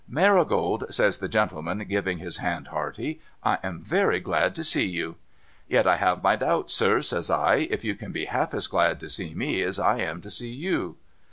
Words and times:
'Marigold,' 0.23 0.85
says 0.89 1.19
the 1.19 1.29
gentleman, 1.29 1.85
giving 1.87 2.17
his 2.17 2.37
hand 2.37 2.69
hearty,' 2.69 3.21
I 3.53 3.59
am 3.61 3.83
very 3.83 4.19
glad 4.19 4.55
to 4.55 4.63
see 4.63 4.87
you.'' 4.87 5.17
Yet 5.69 5.85
I 5.85 5.97
have 5.97 6.23
my 6.23 6.35
doubts, 6.35 6.73
sir,' 6.73 7.01
says 7.01 7.29
I,' 7.29 7.55
if 7.69 7.83
you 7.83 7.93
can 7.93 8.11
be 8.11 8.25
half 8.25 8.55
as 8.55 8.65
glad 8.65 8.99
to 9.01 9.09
see 9.09 9.35
me 9.35 9.61
as 9.61 9.77
I 9.77 9.99
am 9.99 10.19
to 10.21 10.31
see 10.31 10.49
you.' 10.51 10.95